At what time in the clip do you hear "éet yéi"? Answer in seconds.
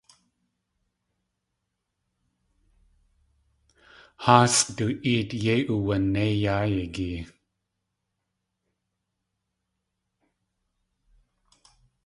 5.11-5.61